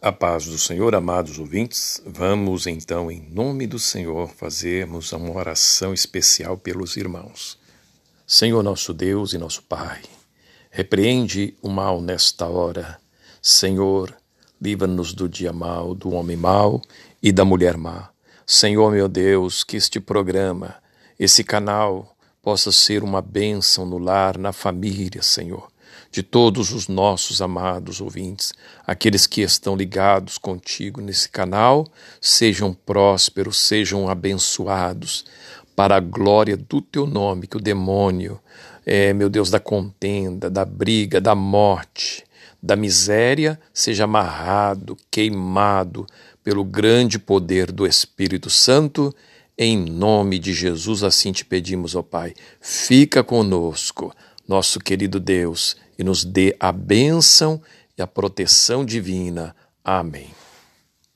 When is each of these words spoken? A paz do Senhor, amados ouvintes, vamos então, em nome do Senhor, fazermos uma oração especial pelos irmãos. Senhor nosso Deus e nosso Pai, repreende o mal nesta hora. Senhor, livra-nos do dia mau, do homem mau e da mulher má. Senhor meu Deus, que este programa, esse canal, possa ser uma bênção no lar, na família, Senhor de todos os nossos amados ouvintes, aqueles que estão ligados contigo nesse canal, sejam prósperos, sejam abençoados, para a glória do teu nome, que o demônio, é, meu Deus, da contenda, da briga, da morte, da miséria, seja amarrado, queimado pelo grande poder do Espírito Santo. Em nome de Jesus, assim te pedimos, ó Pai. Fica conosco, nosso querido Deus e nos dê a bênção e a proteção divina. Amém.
A 0.00 0.12
paz 0.12 0.46
do 0.46 0.56
Senhor, 0.56 0.94
amados 0.94 1.40
ouvintes, 1.40 2.00
vamos 2.06 2.68
então, 2.68 3.10
em 3.10 3.20
nome 3.32 3.66
do 3.66 3.80
Senhor, 3.80 4.30
fazermos 4.30 5.10
uma 5.10 5.36
oração 5.36 5.92
especial 5.92 6.56
pelos 6.56 6.96
irmãos. 6.96 7.58
Senhor 8.24 8.62
nosso 8.62 8.94
Deus 8.94 9.32
e 9.32 9.38
nosso 9.38 9.60
Pai, 9.64 10.00
repreende 10.70 11.56
o 11.60 11.68
mal 11.68 12.00
nesta 12.00 12.46
hora. 12.46 13.00
Senhor, 13.42 14.14
livra-nos 14.62 15.12
do 15.12 15.28
dia 15.28 15.52
mau, 15.52 15.96
do 15.96 16.10
homem 16.10 16.36
mau 16.36 16.80
e 17.20 17.32
da 17.32 17.44
mulher 17.44 17.76
má. 17.76 18.10
Senhor 18.46 18.92
meu 18.92 19.08
Deus, 19.08 19.64
que 19.64 19.76
este 19.76 19.98
programa, 19.98 20.76
esse 21.18 21.42
canal, 21.42 22.16
possa 22.40 22.70
ser 22.70 23.02
uma 23.02 23.20
bênção 23.20 23.84
no 23.84 23.98
lar, 23.98 24.38
na 24.38 24.52
família, 24.52 25.22
Senhor 25.22 25.68
de 26.10 26.22
todos 26.22 26.72
os 26.72 26.88
nossos 26.88 27.42
amados 27.42 28.00
ouvintes, 28.00 28.52
aqueles 28.86 29.26
que 29.26 29.42
estão 29.42 29.76
ligados 29.76 30.38
contigo 30.38 31.00
nesse 31.00 31.28
canal, 31.28 31.86
sejam 32.20 32.72
prósperos, 32.72 33.58
sejam 33.58 34.08
abençoados, 34.08 35.24
para 35.76 35.96
a 35.96 36.00
glória 36.00 36.56
do 36.56 36.80
teu 36.80 37.06
nome, 37.06 37.46
que 37.46 37.56
o 37.56 37.60
demônio, 37.60 38.40
é, 38.84 39.12
meu 39.12 39.28
Deus, 39.28 39.48
da 39.48 39.60
contenda, 39.60 40.50
da 40.50 40.64
briga, 40.64 41.20
da 41.20 41.36
morte, 41.36 42.24
da 42.60 42.74
miséria, 42.74 43.60
seja 43.72 44.02
amarrado, 44.02 44.96
queimado 45.08 46.04
pelo 46.42 46.64
grande 46.64 47.18
poder 47.18 47.70
do 47.70 47.86
Espírito 47.86 48.50
Santo. 48.50 49.14
Em 49.56 49.76
nome 49.76 50.38
de 50.38 50.52
Jesus, 50.52 51.04
assim 51.04 51.30
te 51.30 51.44
pedimos, 51.44 51.94
ó 51.94 52.02
Pai. 52.02 52.34
Fica 52.60 53.22
conosco, 53.22 54.12
nosso 54.48 54.80
querido 54.80 55.20
Deus 55.20 55.76
e 55.98 56.02
nos 56.02 56.24
dê 56.24 56.56
a 56.58 56.72
bênção 56.72 57.60
e 57.96 58.02
a 58.02 58.06
proteção 58.06 58.84
divina. 58.84 59.54
Amém. 59.84 60.30